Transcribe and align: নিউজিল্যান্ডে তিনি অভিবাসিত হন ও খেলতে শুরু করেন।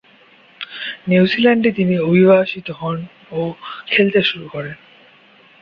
নিউজিল্যান্ডে 1.07 1.69
তিনি 1.71 1.95
অভিবাসিত 1.99 2.67
হন 2.71 2.97
ও 3.31 3.41
খেলতে 3.87 4.19
শুরু 4.21 4.47
করেন। 4.49 4.75